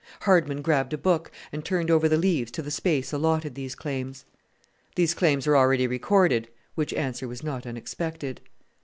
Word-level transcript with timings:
Hardman 0.21 0.63
grabbed 0.63 0.93
a 0.93 0.97
book 0.97 1.31
and 1.51 1.63
turned 1.63 1.91
over 1.91 2.09
the 2.09 2.17
leaves 2.17 2.49
to 2.53 2.63
the 2.63 2.71
space 2.71 3.13
allotted 3.13 3.53
these 3.53 3.75
claims. 3.75 4.25
"These 4.95 5.13
claims 5.13 5.45
are 5.45 5.55
already 5.55 5.85
recorded," 5.85 6.47
which 6.73 6.91
answer 6.95 7.27
was 7.27 7.43
not 7.43 7.67
unexpected. 7.67 8.41